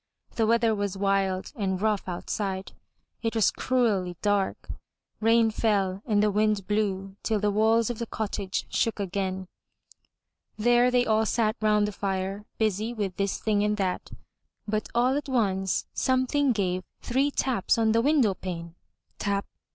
The 0.35 0.47
weather 0.47 0.73
was 0.73 0.97
wild 0.97 1.51
and 1.55 1.79
rough 1.79 2.07
outside; 2.07 2.71
it 3.21 3.35
was 3.35 3.51
cruelly 3.51 4.17
dark; 4.23 4.67
rain 5.19 5.51
fell 5.51 6.01
and 6.07 6.23
the 6.23 6.31
wind 6.31 6.65
blew 6.65 7.17
till 7.21 7.39
the 7.39 7.51
walls 7.51 7.91
of 7.91 7.99
the 7.99 8.07
cottage 8.07 8.65
shook 8.73 8.99
again. 8.99 9.47
There 10.57 10.89
they 10.89 11.05
all 11.05 11.27
sat 11.27 11.55
round 11.61 11.87
the 11.87 11.91
fire, 11.91 12.45
busy 12.57 12.95
with 12.95 13.15
this 13.17 13.37
thing 13.37 13.63
and 13.63 13.77
that. 13.77 14.09
But 14.67 14.89
all 14.95 15.15
at 15.15 15.29
once, 15.29 15.85
something 15.93 16.51
gave 16.51 16.81
three 17.01 17.29
taps 17.29 17.77
on 17.77 17.91
the 17.91 18.01
window 18.01 18.33
pane— 18.33 18.73
tap! 19.19 19.45